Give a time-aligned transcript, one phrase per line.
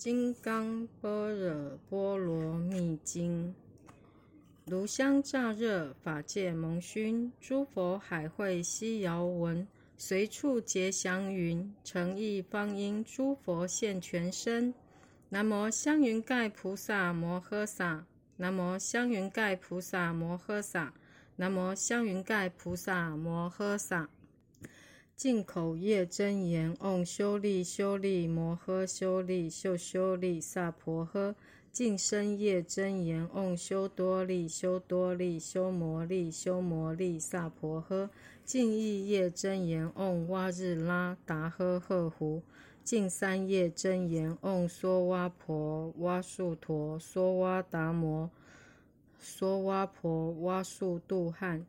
[0.00, 3.54] 金刚般若波罗蜜经》，
[4.64, 9.68] 炉香乍热，法界蒙熏，诸佛海会悉遥闻，
[9.98, 14.72] 随处结祥云，诚意方因诸佛现全身。
[15.28, 18.06] 南无香云盖菩萨摩诃萨，
[18.38, 20.94] 南无香云盖菩萨摩诃萨，
[21.36, 24.08] 南无香云盖菩萨摩诃萨。
[25.20, 31.34] 进口业真言：唵修利修利摩诃修利修修利萨婆诃。
[31.70, 38.08] 净身业真言：唵修多利修多利修摩利修摩利萨婆诃。
[38.46, 42.42] 净意业真言：唵哇日拉达诃诃胡。
[42.82, 48.30] 净三业真言：唵梭哇婆哇树陀梭哇达摩
[49.22, 51.66] 梭哇婆哇树度汉。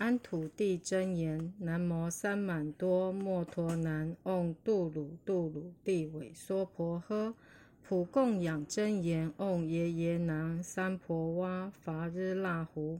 [0.00, 7.34] 安土地真言：南无三满多摩陀南，唵度鲁度鲁地尾娑婆诃。
[7.82, 12.98] 普供养真言：唵耶耶南三婆哇伐日那胡。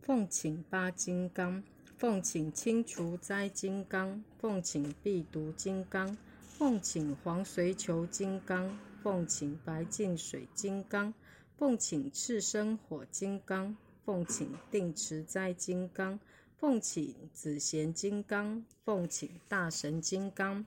[0.00, 1.62] 奉请八金刚，
[1.96, 11.14] 奉请清除灾金刚，奉请必毒金刚，奉请黄随求金刚，奉请白净水金刚，
[11.56, 16.18] 奉请赤身火金刚，奉请定持灾金刚。
[16.62, 20.64] 奉请紫贤金刚，奉请大神金刚，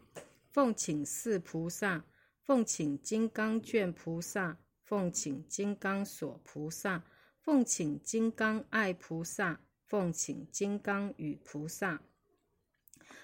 [0.52, 2.04] 奉请四菩萨，
[2.44, 7.06] 奉请金刚卷菩萨，奉请金刚锁菩萨，
[7.40, 12.02] 奉请金刚爱菩萨，奉请金刚与菩萨。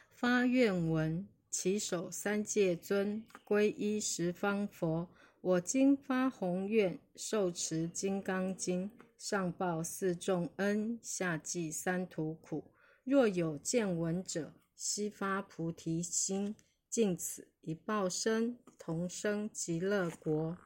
[0.10, 5.10] 发愿文：起手三界尊，皈依十方佛。
[5.42, 8.90] 我今发宏愿，受持金刚经。
[9.22, 12.72] 上报四重恩，下济三途苦。
[13.04, 16.56] 若有见闻者，悉发菩提心，
[16.90, 20.58] 尽此一报身，同生极乐国。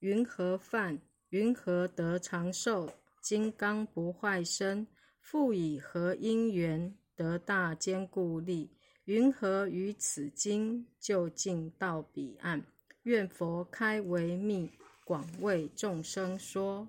[0.00, 1.00] 云何犯？
[1.30, 2.90] 云何得长寿？
[3.22, 4.86] 金刚不坏身，
[5.18, 8.76] 复以何因缘得大坚固力？
[9.06, 12.62] 云何于此经就近到彼岸？
[13.04, 14.70] 愿佛开为密，
[15.06, 16.86] 广为众生说。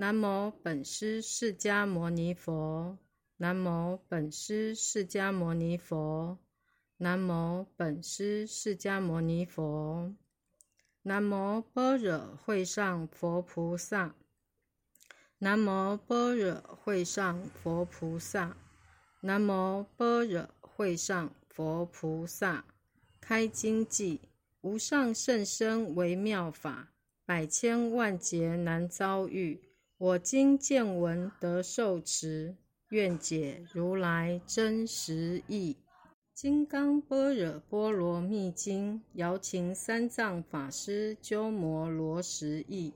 [0.00, 2.96] 南无本师释迦牟尼佛。
[3.38, 6.38] 南无本师释迦牟尼佛。
[6.98, 10.14] 南无本师释迦牟尼佛。
[11.02, 14.14] 南无般若会上佛菩萨。
[15.38, 18.56] 南无般若会上佛菩萨。
[19.22, 22.64] 南无般若会上佛菩萨。
[23.20, 24.20] 开经偈：
[24.60, 26.92] 无上甚深微妙法，
[27.26, 29.67] 百千万劫难遭遇。
[29.98, 32.54] 我今见闻得受持，
[32.90, 35.76] 愿解如来真实义。
[36.32, 42.92] 《金刚般若波罗蜜经》，瑶琴三藏法师鸠摩罗什译。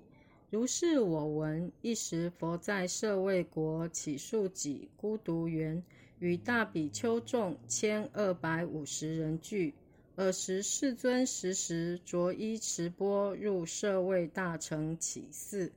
[0.48, 5.82] 如是我闻：一时，佛在舍卫国起树己孤独园，
[6.20, 9.74] 与大比丘众千二百五十人聚。
[10.14, 15.72] 尔时世尊时时着衣持钵入舍卫大城起寺。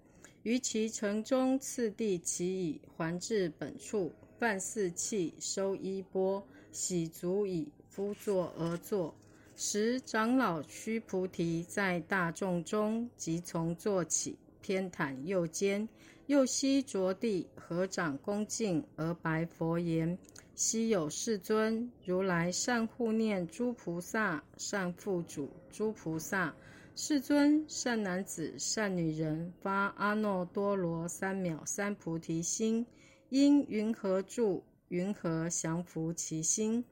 [0.45, 9.15] 于其城中次第其已，还至本处，饭四器，收衣钵，洗足已，敷座而坐。
[9.55, 15.89] 时长老须菩提在大众中，即从坐起，偏袒右肩，
[16.27, 20.15] 右膝着地，合掌恭敬而白佛言
[20.53, 26.55] ：“昔有世尊，如来善护念诸菩萨，善护主诸菩萨。”
[26.97, 32.85] 世尊，善男子、善女人发阿耨多罗三藐三菩提心，
[33.27, 34.63] 因云何住？
[34.87, 36.85] 云何降伏其心？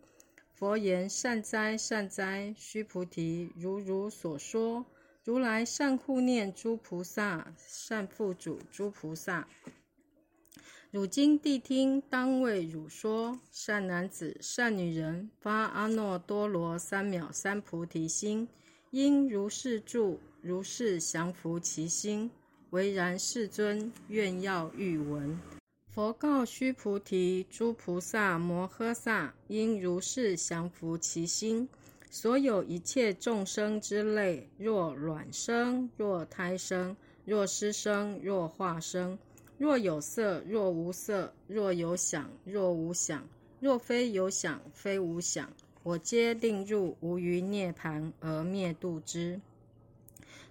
[0.52, 4.86] 佛言：善哉，善哉，须菩提，如汝所说，
[5.24, 9.48] 如来善护念诸菩萨，善护主诸菩萨。
[10.92, 13.40] 汝今谛听，当为汝说。
[13.50, 18.50] 善男子、善女人发阿耨多罗三藐三菩提心。
[18.94, 22.30] 因如是住，如是降伏其心。
[22.70, 25.36] 唯然，世尊，愿要欲闻。
[25.88, 31.68] 佛告须菩提：诸菩萨摩诃萨因如是降伏其心。
[32.12, 39.18] 所有一切众生之类，若卵生，若胎生，若湿生，若化生，
[39.58, 43.28] 若有色，若无色，若有想，若无想，
[43.60, 45.52] 若非有想，非无想。
[45.84, 49.42] 我皆令入无余涅盘而灭度之。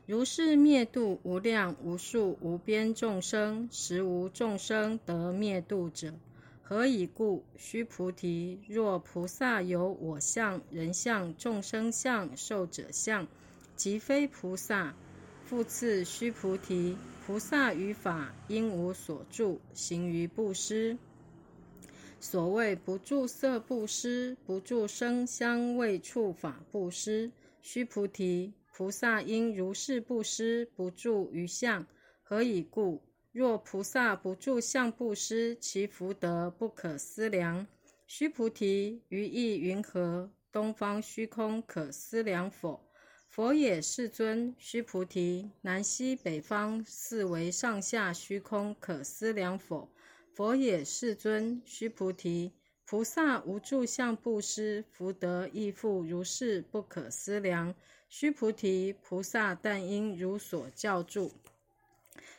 [0.04, 6.12] 如是灭度无量无数无边众生，实无众生得灭度者。
[6.62, 7.44] 何以故？
[7.56, 13.26] 须菩提，若菩萨有我相、人相、众生相、寿者相，
[13.74, 14.94] 即非菩萨。
[15.44, 16.96] 复次，须菩提，
[17.26, 20.96] 菩萨于法应无所住，行于布施。
[22.22, 27.32] 所谓不住色布施，不住声香味触法布施。
[27.60, 31.84] 须菩提，菩萨应如是布施，不住于相。
[32.22, 33.02] 何以故？
[33.32, 37.66] 若菩萨不住相布施，其福德不可思量。
[38.06, 40.30] 须菩提，于意云何？
[40.52, 42.80] 东方虚空可思量否？
[43.28, 44.54] 佛也，世尊。
[44.56, 49.90] 须菩提，南西北方四维上下虚空可思量否？
[50.34, 51.60] 佛也，世尊。
[51.66, 52.52] 须菩提，
[52.86, 57.74] 菩萨无住相布施，福德亦复如是，不可思量。
[58.08, 61.32] 须菩提，菩萨但应如所教住。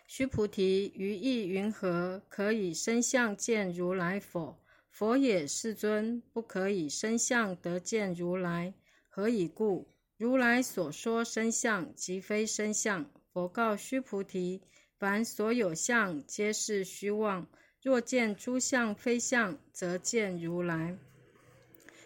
[0.07, 2.19] 须菩提，于意云何？
[2.29, 4.57] 可以身相见如来否？
[4.89, 6.19] 佛也，世尊。
[6.33, 8.73] 不可以身相得见如来。
[9.07, 9.87] 何以故？
[10.17, 13.05] 如来所说身相，即非身相。
[13.31, 14.61] 佛告须菩提：
[14.97, 17.47] 凡所有相，皆是虚妄。
[17.83, 20.97] 若见诸相非相，则见如来。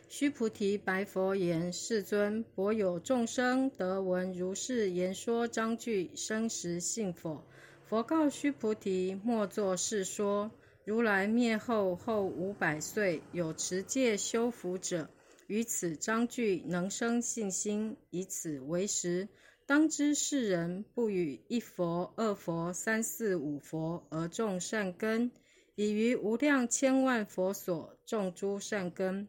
[0.10, 7.44] 须菩提白佛言：世尊，薄有众生得闻如是言说章句，生时信否？
[7.86, 10.50] 佛告须菩提：莫作是说。
[10.84, 15.10] 如来灭后后五百岁，有持戒修福者，
[15.46, 19.28] 于此章句能生信心，以此为实。
[19.68, 25.30] 当知世人不与一佛、二佛、三四五佛而种善根，
[25.78, 29.28] 已于无量千万佛所种诸善根。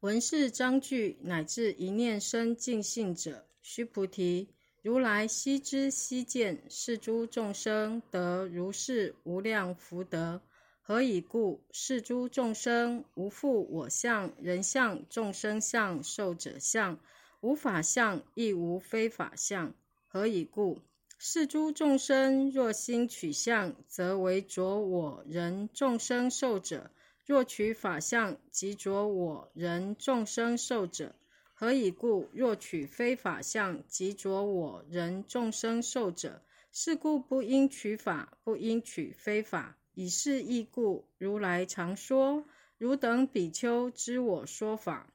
[0.00, 4.48] 闻是章句，乃至一念生净信者，须菩提。
[4.80, 10.40] 如来悉知悉见，是诸众生得如是无量福德。
[10.80, 11.60] 何以故？
[11.70, 16.98] 是诸众生无复我相、人相、众生相、寿者相，
[17.42, 19.74] 无法相，亦无非法相。
[20.06, 20.80] 何以故？
[21.18, 26.90] 是诸众生若心取相，则为着我人众生受者；
[27.24, 31.14] 若取法相，即着我人众生受者。
[31.54, 32.28] 何以故？
[32.32, 36.42] 若取非法相，即着我人众生受者。
[36.70, 39.78] 是故不应取法，不应取非法。
[39.94, 42.44] 以是义故，如来常说：
[42.76, 45.10] 汝等比丘知我说法，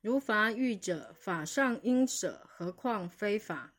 [0.00, 3.72] 如法欲者，法上应舍，何况非法？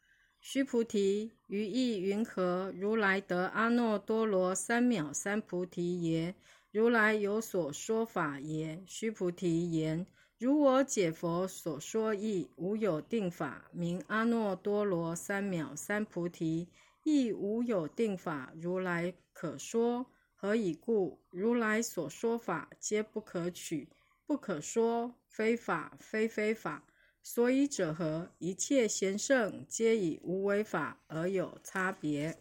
[0.49, 2.71] 须菩提，于意云何？
[2.73, 6.35] 如来得阿耨多罗三藐三菩提耶？
[6.71, 8.81] 如来有所说法耶？
[8.85, 10.07] 须菩提言。
[10.37, 16.69] 如我解佛所说义，无有定法名阿耨多罗三藐三菩提，
[17.03, 20.05] 亦无有定法如来可说。
[20.33, 21.19] 何以故？
[21.29, 23.89] 如来所说法，皆不可取，
[24.25, 26.86] 不可说，非法，非非法。
[27.29, 28.31] 所以者何？
[28.39, 32.37] 一切贤圣，皆以无为法而有差别。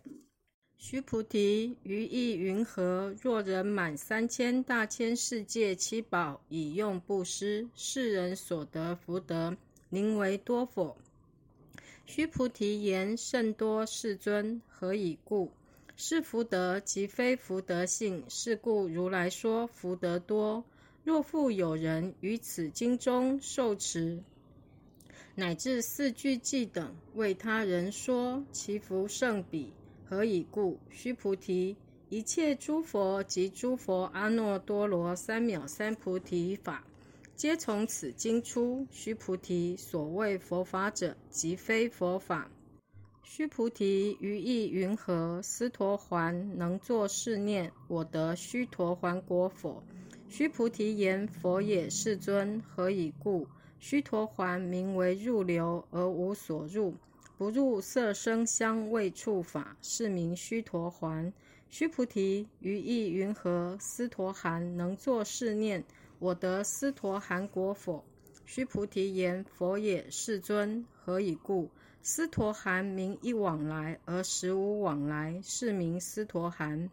[0.78, 3.12] 须菩提，于意云何？
[3.20, 9.56] 若人满三千大千世界七宝以用布施，世人所得福德，
[9.88, 10.96] 宁为多否？
[12.06, 14.62] 须菩提言：甚多，世尊。
[14.68, 15.50] 何以故？
[15.96, 18.22] 是福德，即非福德性。
[18.28, 20.64] 是故如来说福德多。
[21.02, 24.22] 若复有人于此经中受持，
[25.38, 29.70] 乃至四句偈等，为他人说，其福胜彼。
[30.08, 30.78] 何以故？
[30.88, 31.76] 须菩提，
[32.08, 36.82] 一切诸佛及诸佛阿耨多罗三藐三菩提法，
[37.34, 38.86] 皆从此经出。
[38.90, 42.50] 须菩提，所谓佛法者，即非佛法。
[43.22, 45.42] 须菩提，于意云何？
[45.42, 49.82] 斯陀环能作是念：我得须陀环果否？
[50.30, 52.62] 须菩提言：佛也，世尊。
[52.74, 53.46] 何以故？
[53.78, 56.94] 须陀环名为入流，而无所入。
[57.38, 61.32] 不入色声香味触法，是名须陀环。
[61.68, 63.76] 须菩提，于意云何？
[63.78, 65.84] 斯陀含能作是念：
[66.18, 68.02] 我得斯陀含果否？
[68.46, 70.86] 须菩提言：佛也，世尊。
[70.94, 71.68] 何以故？
[72.02, 76.88] 斯陀含名一往来，而实无往来，是名斯陀含。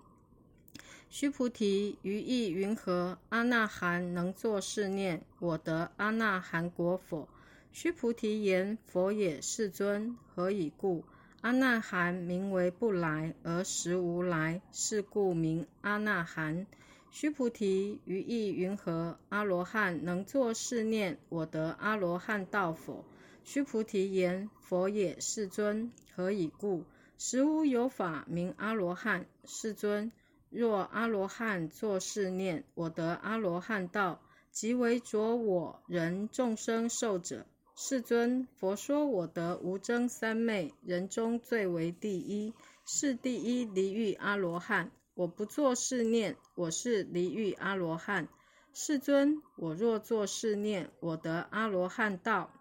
[1.16, 3.20] 须菩提，于意云何？
[3.30, 7.30] 阿那含能作是念：我得阿那含果否？
[7.72, 10.18] 须菩提言：“佛也，世尊。
[10.34, 11.04] 何以故？
[11.42, 16.66] 阿那含名为不来，而实无来，是故名阿那含。”
[17.14, 19.20] 须菩提，于意云何？
[19.30, 23.06] 阿罗汉能作是念：我得阿罗汉道否？
[23.44, 25.92] 须菩提言：“佛也，世尊。
[26.16, 26.86] 何以故？
[27.20, 30.12] 实无有法名阿罗汉，世尊。
[30.54, 42.54] 若阿罗汉作是念：我得阿罗汉道，即为着我人众生受者。”世尊，佛说我得无争三昧，人中最为第一，
[42.86, 44.92] 是第一离欲阿罗汉。
[45.16, 48.28] 我不作是念，我是离欲阿罗汉。
[48.74, 52.52] 世尊，我若作是念，我得阿罗汉道。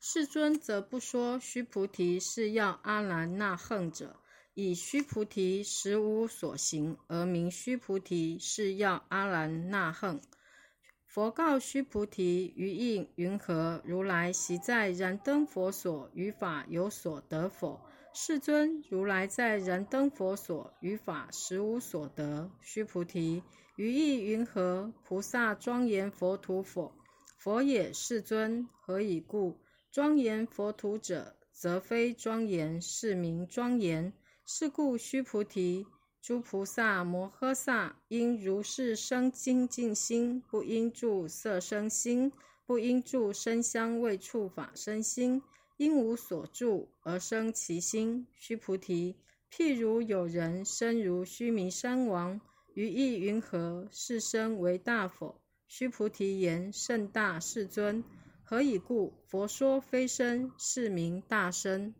[0.00, 4.16] 世尊则不说须菩提是要阿兰那恨者，
[4.54, 10.20] 以须菩提实无所行而名须菩提是要阿兰那恨。
[11.06, 13.82] 佛告须菩提：于意云何？
[13.84, 17.80] 如来昔在燃灯佛所，于法有所得否？
[18.12, 22.50] 世尊，如来在燃灯佛所，于法实无所得。
[22.60, 23.42] 须菩提，
[23.76, 24.92] 于意云何？
[25.04, 26.92] 菩萨庄严佛土否？
[27.38, 28.68] 佛也，世尊。
[28.80, 29.60] 何以故？
[29.90, 34.12] 庄严佛土者，则非庄严，是名庄严。
[34.46, 35.86] 是故，须菩提。
[36.20, 42.30] 诸菩萨摩诃萨应如是生精进心，不应住色生心，
[42.66, 45.42] 不应住声香味触法生心，
[45.78, 48.26] 应无所住而生其心。
[48.34, 49.16] 须菩提，
[49.50, 52.40] 譬如有人身如须弥山王，
[52.74, 53.88] 于意云何？
[53.90, 55.40] 是身为大否？
[55.66, 58.04] 须菩提言：甚大，世尊。
[58.42, 59.14] 何以故？
[59.26, 61.94] 佛说非身，是名大身。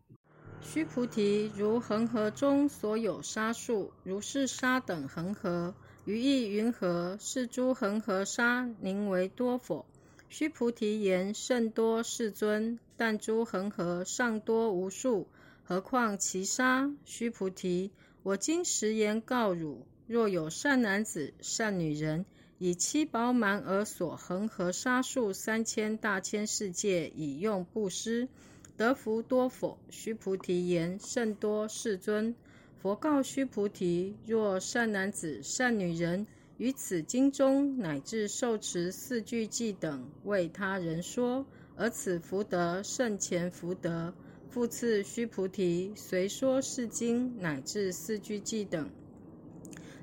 [0.65, 5.75] 须菩提，如恒河中所有沙数，如是沙等恒河，
[6.07, 7.19] 于意云何？
[7.21, 9.85] 是诸恒河沙宁为多否？
[10.31, 12.81] 须菩提言：甚多，世尊。
[12.97, 15.29] 但诸恒河尚多无数，
[15.65, 16.91] 何况其沙？
[17.05, 17.93] 须菩提，
[18.23, 22.25] 我今实言告汝：若有善男子、善女人，
[22.59, 28.29] 以七宝满而所恒河沙数三千大千世界，以用布施。
[28.77, 29.79] 得福多否？
[29.89, 32.35] 须菩提言：甚多，世尊。
[32.77, 36.27] 佛告须菩提：若善男子、善女人
[36.59, 44.13] 于此经中，乃至受持四句偈等，为他人说，而此福德胜前福德。
[44.51, 48.89] 复次，须菩提，随说是经，乃至四句偈等，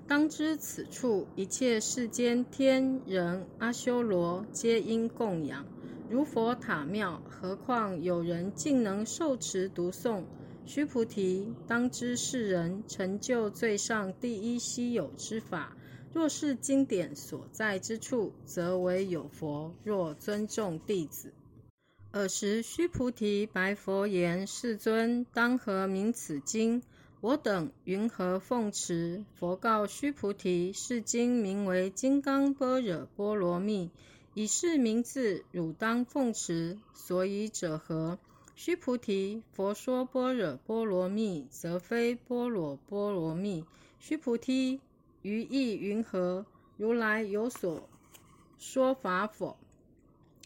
[0.08, 5.66] 当知此处一切世间天人阿修罗，皆因供养。
[6.12, 10.24] 如佛塔庙，何况有人竟能受持读诵？
[10.66, 15.74] 须菩提，当知世人成就最上第一稀有之法。
[16.12, 19.74] 若是经典所在之处，则为有佛。
[19.86, 21.32] 若尊重弟子，
[22.12, 26.84] 尔时须菩提白佛言：“世尊，当何名此经？
[27.22, 33.86] 我等云何奉持？”佛告须菩提：“是经名为《金刚般若波罗蜜》。”
[34.34, 36.78] 以是名字，汝当奉持。
[36.94, 38.18] 所以者何？
[38.56, 43.66] 须菩提，佛说般若波罗蜜，则非般若波罗蜜。
[44.00, 44.80] 须菩提，
[45.22, 46.46] 于意云何？
[46.78, 47.90] 如来有所
[48.58, 49.58] 说法否？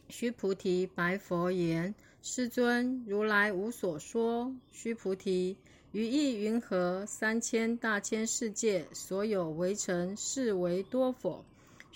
[0.07, 4.55] 须菩提白佛言：世尊，如来无所说。
[4.71, 5.57] 须菩提，
[5.91, 7.05] 于意云何？
[7.05, 11.43] 三千大千世界，所有围城，是为多否？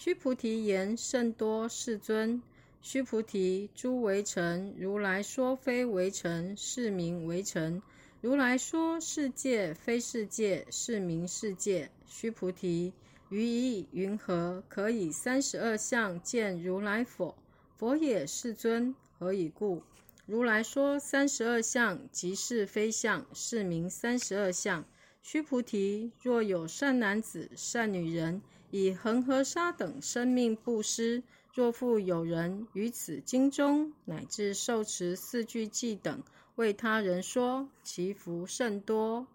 [0.02, 2.42] 须菩提言：甚多，世尊。
[2.82, 7.82] 须菩提，诸围城，如来说非为尘，是名为尘；
[8.22, 11.92] 如来说世界，非世界，是名世界。
[12.08, 12.94] 须菩提，
[13.28, 14.64] 于意云何？
[14.70, 17.36] 可以三十二相见如来否？
[17.76, 18.96] 佛也，世尊。
[19.18, 19.84] 何以故？
[20.26, 24.86] 如来说三十二相，即是非相，是名三十二相。
[25.22, 28.42] 须菩提，若有善男子、善女人，
[28.72, 31.24] 以恒河沙等生命布施，
[31.54, 36.22] 若复有人于此经中，乃至受持四句偈等，
[36.56, 39.26] 为他人说，其福甚多。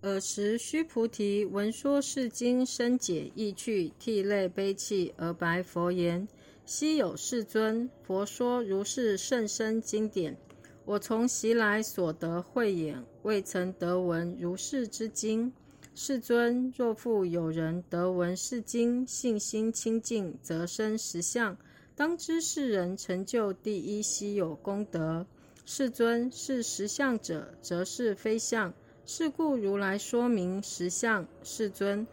[0.00, 6.26] 尔时须菩提闻说是经，深解意趣，涕泪悲泣，而白佛言：
[6.64, 10.36] 昔有世尊，佛说如是甚深经典，
[10.84, 15.52] 我从昔来所得慧眼，未曾得闻如是之经。
[16.00, 21.56] 世尊，若复有人得闻是经，信心清净，则生实相。
[21.96, 25.26] 当知世人成就第一稀有功德。
[25.66, 28.72] 世尊，是实相者，则是非相。
[29.06, 31.26] 是故如来说明实相。
[31.42, 32.06] 世尊，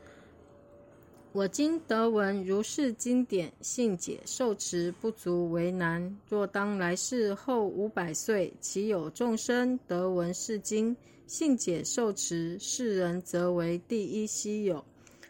[1.31, 6.17] 我今得闻如是经典，信解受持不足为难。
[6.27, 10.97] 若当来世后五百岁，其有众生得闻是经？
[11.27, 14.84] 信解受持，世人则为第一稀有。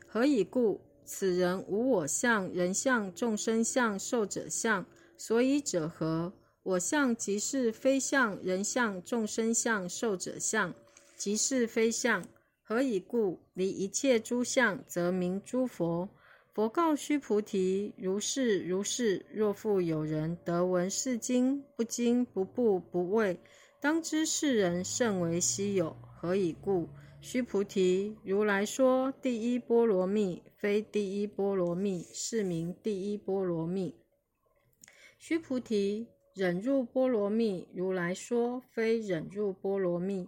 [0.08, 0.80] 何以故？
[1.06, 4.86] 此人无我相、人相、众生相、寿者相。
[5.18, 6.34] 所以者何？
[6.64, 10.74] 我相即是非相，人相、众生相、寿者相，
[11.16, 12.25] 即是非相。
[12.64, 13.40] 何以故？
[13.54, 16.10] 离一切诸相，则名诸佛。
[16.54, 19.24] 佛告须菩提：“如是如是。
[19.32, 23.38] 若复有人得闻是经，不惊不怖不畏，
[23.86, 25.96] 当知世人甚为希有。
[26.15, 26.89] 何以故？
[27.22, 33.94] 须菩提，如来说第一波罗蜜，非第一波罗蜜，是名第一波罗蜜。
[35.20, 40.27] 须菩提，忍入波罗蜜，如来说非忍入波罗蜜。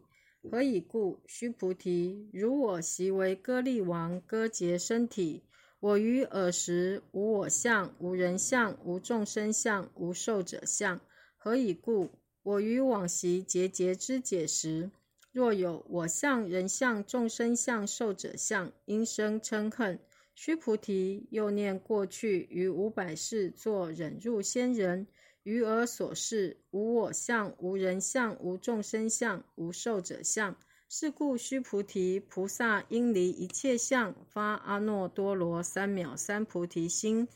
[0.52, 1.18] 何以故？
[1.26, 5.42] 须菩提，如我昔为歌利王，割截身体。”
[5.82, 11.02] 我于尔时无我相，无人相，无众生相，无寿者相。
[11.36, 12.12] 何以故？
[12.48, 14.90] 我于往昔节节之解时，
[15.34, 20.00] 若有我相、人相、众生相、寿者相，应生嗔恨。
[20.34, 25.08] 须菩提，又念过去于五百世作忍辱仙人，
[25.44, 30.56] 于尔所示无我相、无人相、无众生相、无寿者相。
[30.88, 37.28] 是故，须菩提，菩萨应离一切相，发阿耨多罗三藐三菩提心，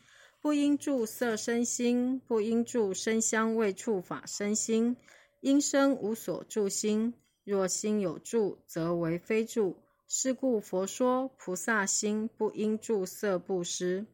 [0.41, 4.97] 不应住色身心，不应住声香味触法身心，
[5.41, 7.13] 应生无所住心。
[7.43, 9.77] 若心有住，则为非住。
[10.07, 14.07] 是故，佛说菩萨心不应住色布施。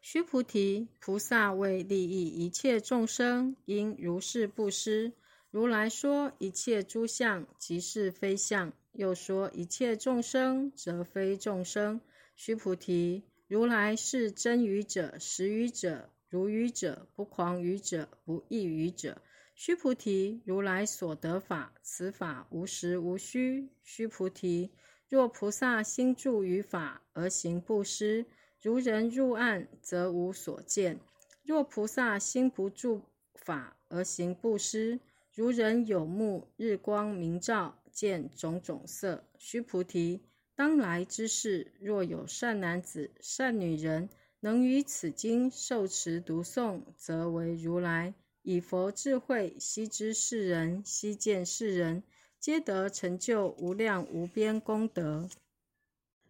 [0.00, 5.12] 须菩提，菩萨为利益一切众生，应如是布施。
[5.50, 12.00] 如来说一切诸相即是非相，又说一切众生则非众生。
[12.36, 19.22] 须菩提，如来是真语者、实语者、如语者、不狂语者、不异语者。
[19.54, 23.66] 须菩提，如来所得法，此法无实无虚。
[23.82, 24.70] 须菩提，
[25.08, 28.26] 若菩萨心住于法而行布施，
[28.60, 30.98] 如人入暗，则无所见；
[31.42, 33.00] 若菩萨心不住
[33.34, 35.00] 法而行布施，
[35.32, 39.24] 如人有目，日光明照，见种种色。
[39.38, 40.20] 须菩提，
[40.58, 44.08] 当来之事，若有善男子、善女人，
[44.40, 48.12] 能于此经受持读诵，则为如来
[48.42, 52.02] 以佛智慧悉知世人，悉见世人，
[52.40, 55.28] 皆得成就无量无边功德。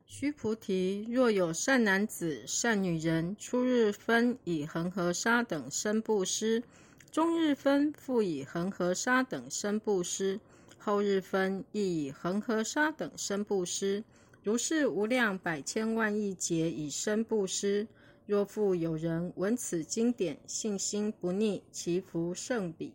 [0.05, 6.63] 须菩提，若有善男子、善女人，初日分以恒河沙等身布施。
[7.11, 10.39] 中日分复以恒河沙等身布施，
[10.77, 14.05] 后日分亦以恒河沙等身布施，
[14.49, 17.87] 如是无量百千万亿劫以身布施。
[18.25, 22.95] 若复有人闻此经典，信心不逆，其福甚彼。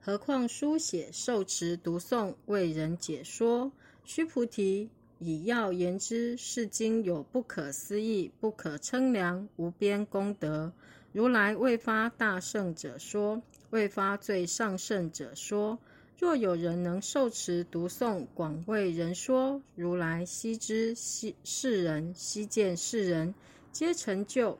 [0.00, 3.70] 何况书写、受持、读诵、为人解说？
[4.04, 10.72] 须菩提，以要言之，是经有不可思议、不可称量、无边功德。
[11.12, 15.78] 如来未发大圣者说，未发最上圣者说。
[16.16, 23.34] 若有人能受持读诵，广为人说，如来悉知悉世人，悉见世人，
[23.72, 24.56] 皆成就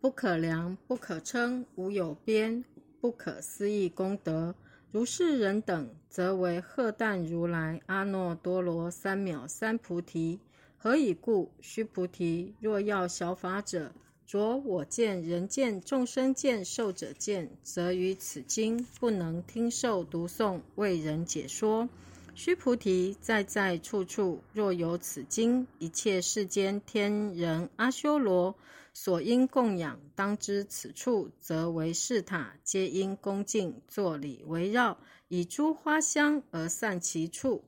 [0.00, 2.64] 不可量、不可称、无有边、
[3.00, 4.54] 不可思议功德。
[4.92, 10.38] 如是人等，则为荷担如来阿耨多罗三藐三菩提。
[10.78, 11.50] 何以故？
[11.60, 13.90] 须菩提，若要小法者。
[14.26, 21.88] 着我见、人见、众生见、受者见，则于此经不能听受读诵，为人解说。
[22.34, 28.56] 须菩提，在在处处，若有此经，一切世间天人阿修罗
[28.92, 37.62] 所应供养，当知此处则为是塔，皆应恭敬作礼围绕，以诸花香而散其处。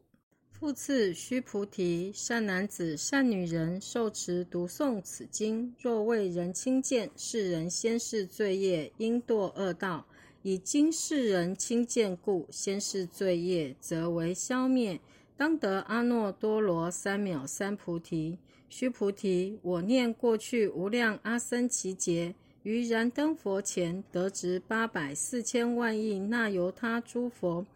[0.59, 10.07] 复次，须菩提，善男子、善女人受持读诵此经，若为人亲见，世人先世罪业应堕恶道；
[10.43, 14.99] 以今世人亲见故，先世罪业则为消灭，
[15.37, 18.39] 当得阿耨多罗三藐三菩提。
[18.71, 27.67] 须菩提，我念过去无量阿僧祇劫，于燃灯佛前得值八百四千万亿那由他诸佛。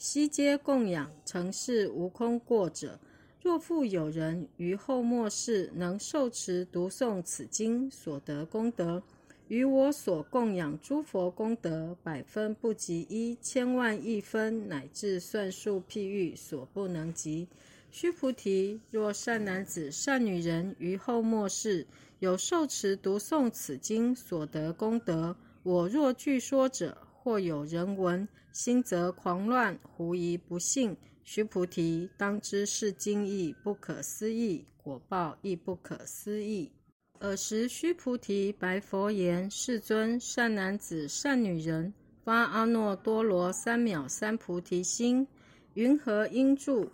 [0.00, 2.98] 悉皆供养，成事无空过者。
[3.42, 9.02] 若复有人于后末世能受持读诵此经所得功德，
[9.48, 17.46] 与我所供养诸佛功德百分不及一千万亿分，乃至算数譬喻所不能及。
[17.90, 21.86] 须菩提，若善男子、善女人于后末世
[22.20, 28.26] 有受持读诵此经所得功德，我若据说者，或有人闻。
[28.52, 30.96] 心则狂乱，狐疑不信。
[31.22, 36.72] 须菩提，当知是经义不可思议，果报亦不可思议。
[37.20, 41.92] 尔时，须菩提白佛言：“世尊，善男子、善女人
[42.24, 45.24] 发阿耨多罗三藐三菩提心，
[45.74, 46.90] 云何应住？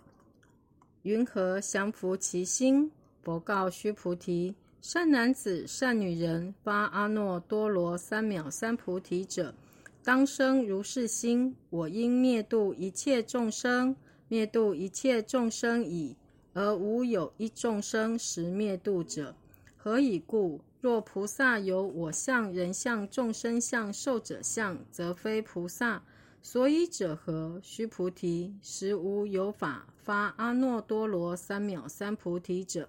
[1.01, 2.91] 云何降伏其心？”
[3.23, 9.55] 佛告须菩提：善男子、善女人发阿耨多罗三藐三菩提者，
[10.07, 13.93] 当生如是心：我应灭度一切众生，
[14.29, 16.15] 灭度一切众生已，
[16.53, 19.35] 而无有一众生实灭度者。
[19.75, 20.61] 何以故？
[20.79, 26.01] 若菩萨有我相、人相、众生相、寿者相，则非菩萨。
[26.41, 27.59] 所以者何？
[27.61, 32.87] 须菩提，实无有法发阿耨多罗三藐三菩提者。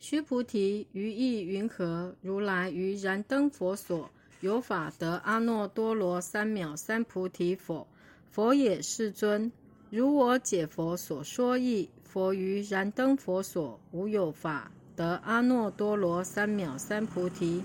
[0.00, 2.16] 须菩提，于意云何？
[2.22, 7.86] 如来于燃灯佛所有法得阿耨多罗三藐三菩提否？
[8.30, 9.50] 佛也，世尊。
[9.88, 17.62] 如我解佛所说义，佛于燃灯佛所无有法得阿耨多罗三藐三菩提。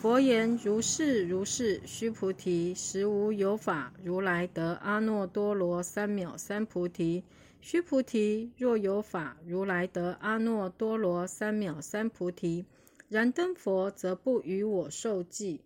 [0.00, 7.24] 佛言：如是如是，须菩提，实无有法如来得阿耨多罗三藐三菩提。
[7.60, 12.64] 须菩提，若有法如来得阿耨多罗三藐三菩提，
[13.08, 15.60] 燃灯佛则不与我受记。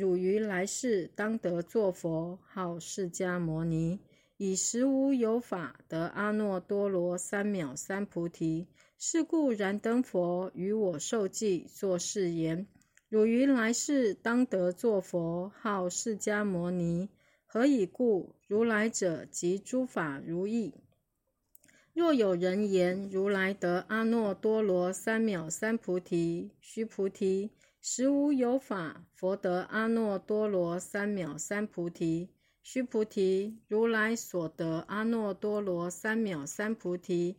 [0.00, 4.00] 汝于来世当得作佛，号释迦牟尼，
[4.38, 8.66] 以实无有法得阿耨多罗三藐三菩提。
[8.96, 12.66] 是故燃灯佛与我受记，作是言。
[13.10, 17.10] 汝于来世当得作佛，号释迦牟尼。
[17.44, 18.34] 何以故？
[18.48, 20.72] 如来者，即诸法如意。
[21.92, 32.28] 若有人言如来得阿耨多罗三藐三菩提，须菩提，实无有法，佛得阿耨多罗三藐三菩提。
[32.62, 37.36] 须菩提，如来所得阿耨多罗三藐三菩提。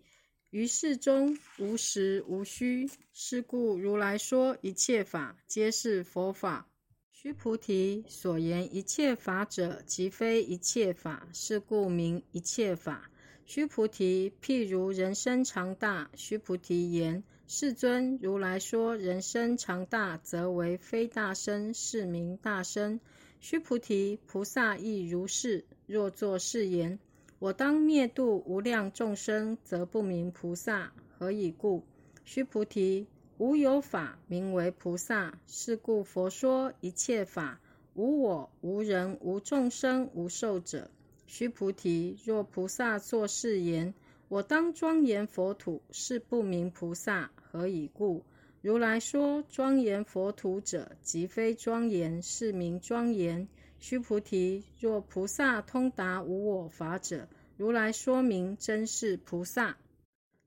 [0.50, 6.68] 于世中无实无虚，是故如来说一切法皆是佛法。
[7.12, 13.12] 须菩提，所言一切法者，即非一切法，是故名一切法。
[13.46, 16.10] 须菩提，譬如人身长大。
[16.16, 17.24] 须菩提言：
[17.54, 23.02] 世尊，如来说人身常大，则为非大身，是名大身。
[23.42, 25.66] 须菩提，菩萨亦如是。
[25.86, 26.98] 若作是言。
[27.40, 30.94] 我当灭度无量众生，则不明菩萨。
[31.20, 31.84] 何以故？
[32.24, 33.06] 须菩提，
[33.38, 35.38] 无有法名为菩萨。
[35.46, 37.60] 是故佛说一切法
[37.96, 40.90] 无我、无人、无众生、无寿者。
[41.28, 43.94] 须菩提，若菩萨作是言：
[44.30, 47.30] 我当庄严佛土，是不明菩萨。
[47.52, 48.24] 何以故？
[48.62, 53.48] 如来说庄严佛土者，即非庄严，是名庄严。
[53.80, 59.76] 须菩提，若菩萨通达无我法者，如来说明真是菩萨。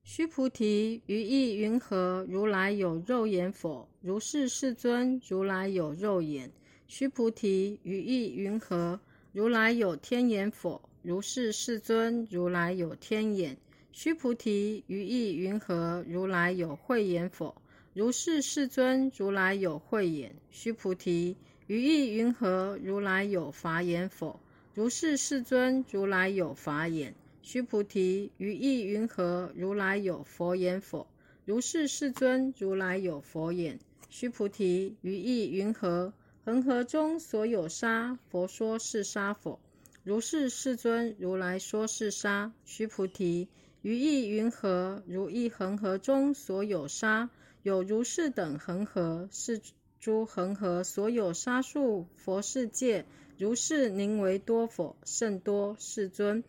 [0.04, 2.24] 须菩提，于意云何？
[2.28, 3.88] 如来有肉眼否？
[4.00, 5.20] 如是，世尊。
[5.28, 6.50] 如来有肉眼。
[6.86, 9.00] 须菩提，于意云何？
[9.32, 10.80] 如来有天眼否？
[11.02, 12.26] 如是，世尊。
[12.30, 13.56] 如来有天眼。
[13.96, 16.04] 须菩提，于意云何？
[16.08, 17.54] 如来有慧眼否？
[17.92, 19.12] 如是，世尊。
[19.16, 20.34] 如来有慧眼。
[20.50, 21.36] 须菩提。
[21.68, 22.76] 于意云何？
[22.82, 24.40] 如来有法眼否？
[24.74, 25.84] 如是，世尊。
[25.88, 27.14] 如来有法眼。
[27.40, 29.52] 须菩提，于意云何？
[29.54, 31.06] 如来有佛眼否？
[31.44, 32.52] 如是，世尊。
[32.58, 33.78] 如来有佛眼。
[34.10, 36.12] 须菩提，于意云何？
[36.44, 39.60] 恒河中所有沙，佛说是沙否？
[40.02, 41.14] 如是，世尊。
[41.16, 42.52] 如来说是沙。
[42.64, 43.46] 须菩提，
[43.84, 45.02] 于意云何？
[45.06, 47.28] 如意恒河中所有沙，
[47.62, 49.60] 有如是等恒河，是。
[50.00, 53.06] 诸恒河所有沙数佛世界，
[53.38, 54.96] 如是宁为多否？
[55.04, 56.44] 甚多，世尊。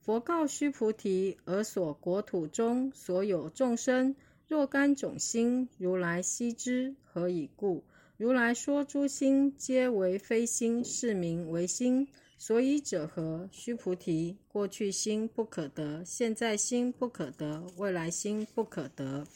[0.00, 4.14] 佛告须菩提：尔所国土中所有众生，
[4.46, 6.94] 若干种心，如来悉知。
[7.04, 7.82] 何以故？
[8.16, 12.06] 如来说诸心皆为非心，是名为心。
[12.42, 13.46] 所以者何？
[13.52, 19.26] 须菩提，过去心不可得，现在心不可得，未来心不可得。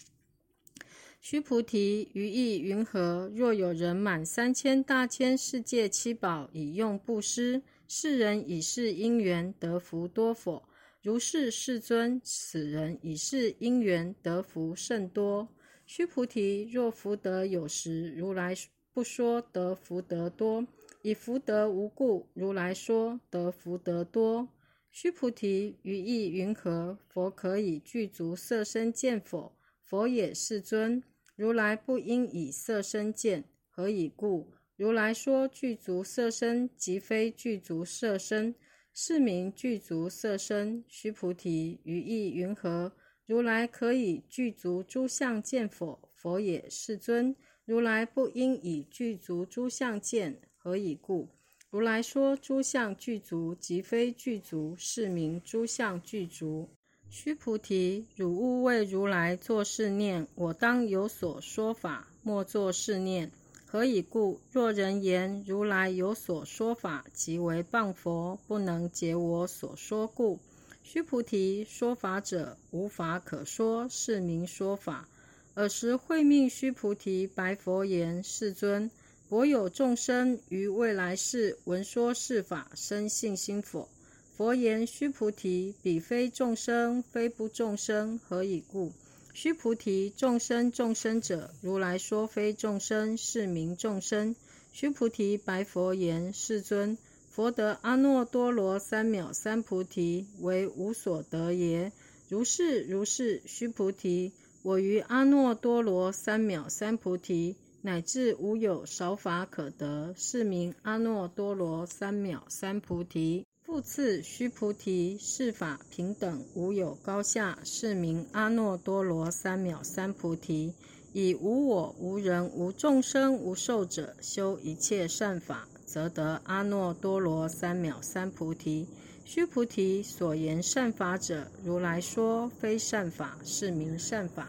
[1.21, 3.31] 须菩提，于意云何？
[3.35, 10.63] 若有人满三千大千世界七宝以用布施，世人以是因缘得福多否？
[11.03, 12.19] 如是，世尊。
[12.25, 15.47] 此人以是因缘得福甚多。
[15.85, 18.55] 须菩提，若福德有时，如来
[18.95, 20.65] 不说得福德多；
[21.07, 24.49] 以福德无故，如来说得福德多。
[24.91, 26.99] 须菩提，于意云何？
[27.07, 29.55] 佛可以具足色身见否？
[29.83, 31.03] 佛也，世尊。
[31.37, 34.55] 如来不应以色身见，何以故？
[34.77, 38.55] 如来说具足色身，即非具足色身，
[38.95, 40.83] 是名具足色身。
[40.89, 42.91] 须菩提，于意云何？
[43.27, 46.09] 如来可以具足诸相见否？
[46.15, 47.37] 佛也，世尊。
[47.67, 51.29] 如来不应以具足诸相见，何以故？
[51.69, 56.71] 如来说诸相具足，即非具足，是名诸相具足。
[57.11, 63.31] 须菩提，汝勿为如来作是念：我当有所说法，莫作是念。
[63.67, 64.41] 何以故？
[64.51, 70.41] 若人言如来有所说法，即为谤佛，不能解我所说故。
[70.83, 75.07] 须菩提，说法者无法可说，是名说法。
[75.53, 78.91] 尔时会命须菩提白佛言：“世尊，
[79.35, 83.89] 我有众生于未来世闻说是法，生信心佛？”
[84.37, 88.21] 佛言：“须菩提，彼非众生，非不众生。
[88.29, 88.93] 何以故？”
[89.35, 94.37] 须菩提，众生众生者，如来说非众生，是名众生。
[94.73, 96.97] 须菩提白佛言：“世尊。”
[97.29, 101.91] 佛得阿耨多罗三藐三菩提，为无所得耶？
[102.29, 103.43] 如是如是。
[103.47, 104.31] 须菩提，
[104.63, 113.45] 我于阿耨多罗三藐三菩提，乃至无有少法可得，是名阿耨多罗三藐三菩提。
[113.63, 120.73] 复次，须菩提，是法平等，无有高下，是名阿耨多罗三藐三菩提。
[121.13, 125.69] 以无我、无人、无众生、无寿者，修一切善法。
[125.85, 128.89] 则得阿耨多罗三藐三菩提。
[129.27, 134.49] 须菩提，所言善法者，如来说非善法，是名善法。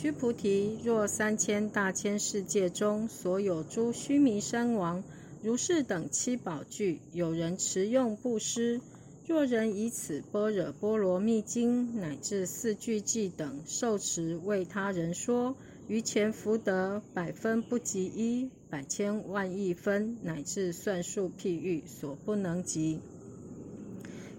[0.00, 5.02] 须菩提，若三千大千世界中，所有诸须弥山王、
[5.42, 8.80] 如是等七宝具，有人持用布施，
[9.26, 15.56] 若人以此般若波罗蜜经乃至四句偈等受持，为他人说。
[15.88, 23.00] 于前福德百分不及一，百千万亿分，乃至算数譬喻所不能及。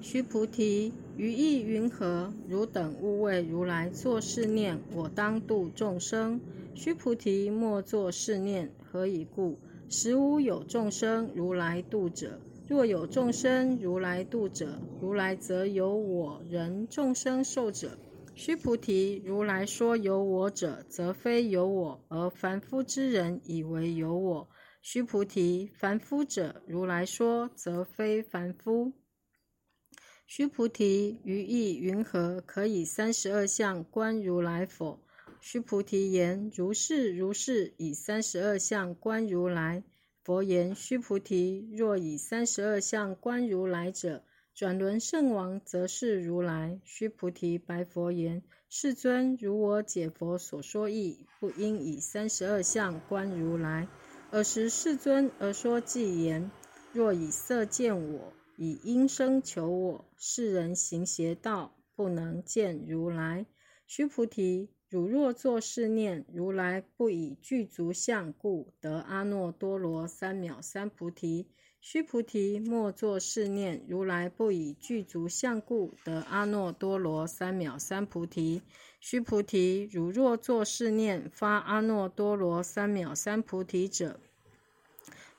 [0.01, 2.33] 须菩提，于意云何？
[2.47, 6.39] 汝等勿为如来作是念：我当度众生。
[6.73, 8.71] 须菩提，莫作是念。
[8.91, 9.57] 何以故？
[9.89, 12.39] 实无有众生如来度者。
[12.67, 17.97] 若有众生如来度者，如来则有我人众生寿者。
[18.35, 24.47] 须菩提，如来说有我者，则非有我，而凡夫之人以为有我。
[24.81, 28.93] 须菩提，凡夫者，如来说，则非凡夫。
[30.31, 32.39] 须菩提，于意云何？
[32.45, 34.99] 可以三十二相观如来否？
[35.41, 39.83] 须菩提言：如是如是，以三十二相观如来。
[40.23, 46.79] 佛言：须菩提，若以三十二相观如来者，转轮圣王则是如来。
[46.83, 53.87] 须菩提白佛言：“世尊，如我解佛所说义，不应以三十二相观如来。”
[54.29, 56.51] 尔时世尊而说偈言
[56.93, 63.47] ：“若以色见我，以音声求我，世人行邪道，不能见如来。”
[63.87, 71.47] 须菩提，汝若作是念：“如来不以具足相故，得阿耨多罗三藐三菩提。”
[71.81, 78.61] 须菩提，莫作是念：如来不以具足相故，得阿耨多罗三藐三菩提。
[78.99, 84.19] 须菩提，如若作是念，发阿耨多罗三藐三菩提者，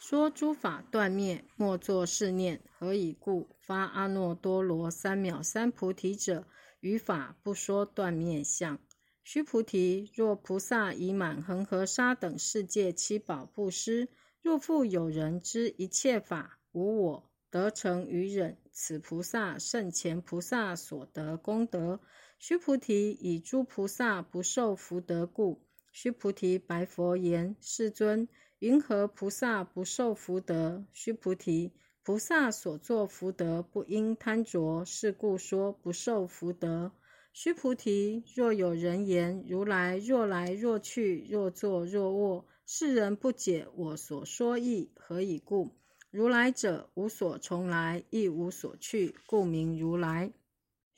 [0.01, 2.63] 说诸法断灭，莫作是念。
[2.79, 3.51] 何以故？
[3.59, 6.47] 发阿耨多罗三藐三菩提者，
[6.81, 8.79] 于法不说断灭相。
[9.23, 14.09] 须菩提，若菩萨以满恒河沙等世界七宝布施。
[14.41, 22.01] 若复有人知一切法无我，得成于忍，此菩萨胜前菩萨所得功德。
[22.39, 25.61] 须菩提，以诸菩萨不受福德故。
[25.93, 28.29] 须菩提白佛言：“世尊，
[28.61, 36.93] 云何菩萨不受福德？”须菩提，菩萨所作福德不应贪着，是故说不受福德。
[37.33, 42.45] 须菩提，若有人言：如来若来若去，若坐若卧。
[42.67, 45.75] 世人不解我所说意，何以故？
[46.11, 50.33] 如来者，无所从来，亦无所去，故名如来。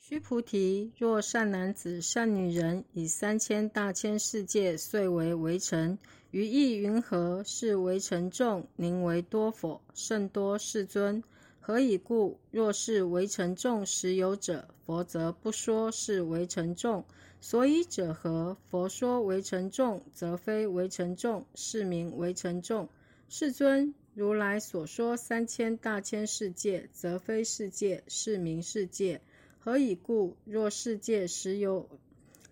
[0.05, 5.97] 须菩提，若善男子、善女人，以三千大千世界遂为围城，
[6.31, 7.41] 于意云何？
[7.45, 9.79] 是围城众，宁为多否？
[9.93, 11.23] 甚多，世尊。
[11.61, 12.37] 何以故？
[12.51, 17.05] 若是围城众实有者，佛则不说是围城众。
[17.39, 18.57] 所以者何？
[18.69, 22.89] 佛说为成众，则非为成众，是名为成众。
[23.29, 29.21] 世尊，如来所说三千大千世界，则非世界，是名世界。
[29.65, 30.35] 何以故？
[30.43, 31.87] 若世界实有，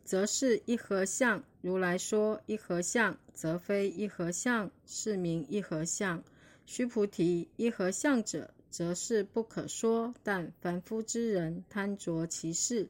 [0.06, 1.44] 则是一合相。
[1.60, 6.24] 如来说一合相，则非一合相，是名一合相。
[6.66, 12.88] 须菩提，一合相者，则是不可说，但凡夫之人贪着其事。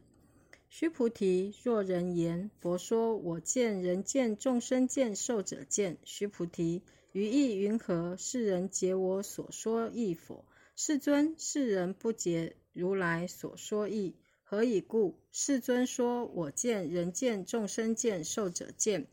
[0.70, 8.16] 须菩提，若人言佛说我见人见众生见寿者见，须菩提，于意云何？
[8.18, 10.46] 世人解我所说义否？
[10.84, 14.16] 世尊，世人不解如来所说意。
[14.42, 15.20] 何以故？
[15.32, 19.06] 世尊说：“我见、人见、众生见、受者见，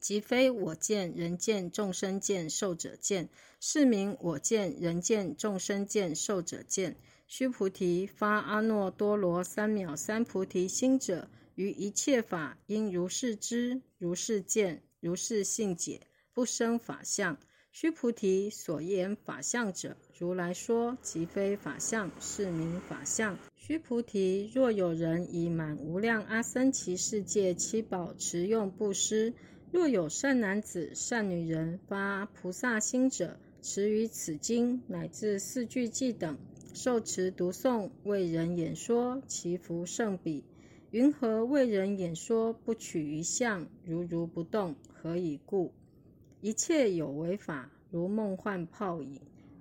[0.00, 3.28] 即非我见、人见、众生见、受者见，
[3.60, 6.96] 是名我见、人见、众生见、受者见。”
[7.28, 16.00] 须菩提，发阿耨多罗三藐三菩提心者，于一切法应如是知、如是见、如是信解，
[16.32, 17.38] 不生法相。
[17.70, 23.38] 须菩提，所言法相者，如来说，即非法相，是名法相。
[23.56, 29.32] 须菩提，若有人以满无量阿僧祇世界七宝持用布施，
[29.72, 36.36] 若有善男子、善女人发菩萨心者，持于此经乃至四句偈等，
[36.74, 40.44] 受持读诵，为人演说，其福甚彼。
[40.90, 44.74] 云何为人演说，不取于相，如如不动？
[44.92, 45.72] 何以故？
[46.42, 49.18] 一切有为法，如梦幻泡影，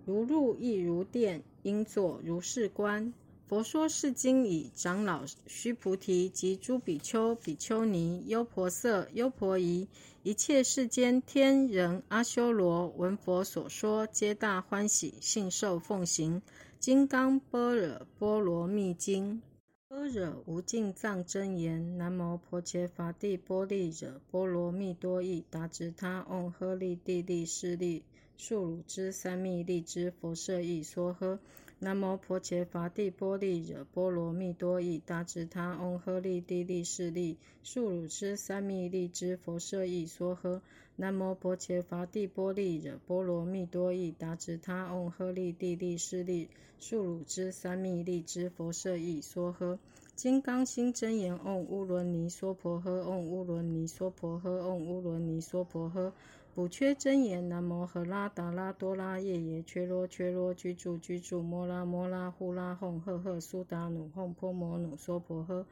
[0.10, 3.14] 如露亦如电，应作如是观。
[3.46, 9.88] 佛说是经已，长老须菩提及诸比丘、比丘尼、优婆塞、优婆夷，
[10.24, 16.42] 一切世间天人阿修罗，闻佛所说，皆大欢喜，信受奉行。
[16.80, 19.44] 金刚般若波罗蜜经。
[19.88, 28.04] 般若无尽藏真言，南无婆伽伐帝波利惹波罗蜜多依达直他唵呵利帝利是利
[28.42, 31.40] 数汝之三密利之佛舍意娑诃。
[31.80, 40.62] 南无婆伽伐帝波利惹波罗蜜多依达直他唵呵利帝利势利数汝之三密利之佛舍意娑诃。
[40.96, 46.48] 南无婆伽伐帝波利惹波罗蜜多依达直他唵呵利帝利势利
[46.80, 49.78] 数汝之三密利之佛舍意娑诃。
[50.16, 56.12] 金刚心真言：唵乌伦尼娑婆诃，唵乌伦尼娑婆诃，唵乌伦尼娑婆诃。
[56.60, 65.64] 补缺真言：南无赫拉达拉多拉夜耶缺罗缺罗居住居住摩拉摩拉呼拉哄赫赫苏达努哄婆摩努娑婆诃。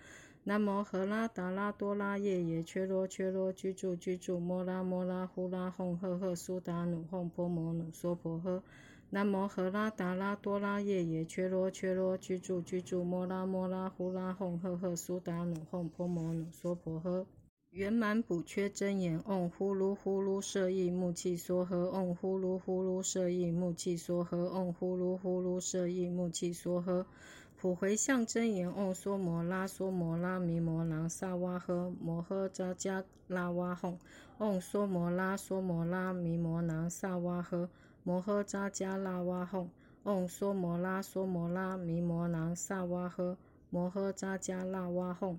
[0.45, 8.62] 南无赫拉达拉多拉夜耶缺罗缺罗居住居住摩拉摩拉呼拉哄赫赫苏达努哄婆摩努娑婆诃。
[9.10, 17.26] 南无赫拉达拉多拉夜耶缺罗缺罗居住居住摩拉摩拉呼拉哄赫赫苏达努哄婆摩努娑婆诃。
[17.71, 21.91] 圆满补缺真言：嗡呼噜呼噜舍意木气梭诃。
[21.91, 24.49] 嗡呼噜呼噜舍意木气梭诃。
[24.49, 27.06] 嗡呼噜呼噜舍意木气梭诃。
[27.56, 31.93] 普回向真言：嗡梭摩拉梭摩拉弥摩囊萨哇诃。
[32.01, 33.97] 摩诃扎迦拉哇吽。
[34.39, 37.67] 唵梭摩拉梭摩拉弥摩囊萨哇诃。
[38.03, 39.67] 摩诃扎迦那哇吽，
[40.03, 43.36] 嗡梭摩拉梭摩拉弥摩囊萨哇诃，
[43.69, 45.36] 摩诃扎迦那哇吽。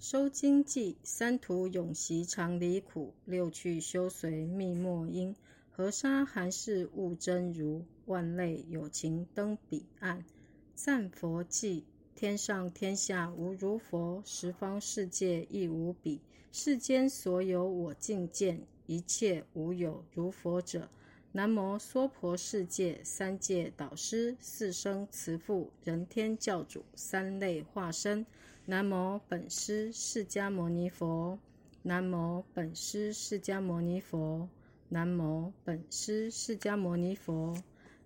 [0.00, 5.36] 收经记：三途永习常离苦，六趣修随觅莫因。
[5.70, 10.24] 河沙含是悟真如，万类有情登彼岸。
[10.74, 11.84] 赞佛记：
[12.14, 16.22] 天上天下无如佛，十方世界亦无比。
[16.50, 20.88] 世间所有我净见，一切无有如佛者。
[21.32, 28.24] 南无娑婆世界三界导师四生慈父人天教主三类化身。
[28.70, 31.36] 南无本师释迦牟尼佛。
[31.82, 34.48] 南无本师释迦牟尼佛。
[34.90, 37.60] 南无本师释迦牟尼佛。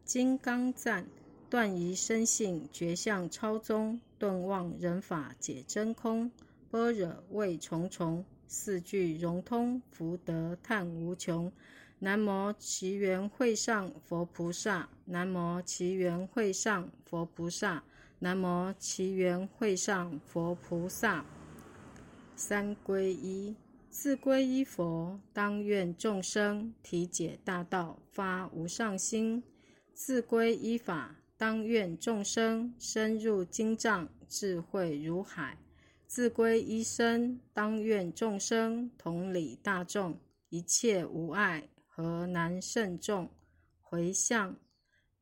[0.07, 1.07] 金刚赞：
[1.50, 6.33] 断疑生信，觉相超宗，顿忘人法解真空。
[6.70, 11.53] 般若味重重，四句融通，福德叹无穷。
[11.98, 17.85] 南无奇缘会上佛菩萨，南无奇缘会上佛菩萨，
[18.24, 21.26] 南无奇缘会上佛菩萨。
[22.34, 23.54] 三皈依，
[23.90, 29.42] 自皈依佛，当愿众生体解大道，发无上心；
[29.92, 35.58] 自皈依法，当愿众生深入经藏，智慧如海；
[36.06, 41.68] 自皈依身，当愿众生同理大众，一切无碍。
[41.87, 43.28] 何难慎重
[43.82, 44.56] 回向，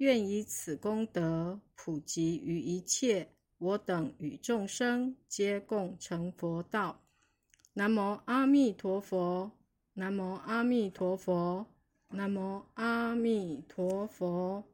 [0.03, 7.01] 愿以此功德普及于一切，我等与众生皆共成佛道。
[7.75, 9.53] 南无阿弥陀佛，
[9.93, 11.67] 南无阿弥陀佛，
[12.09, 14.65] 南无阿弥陀佛。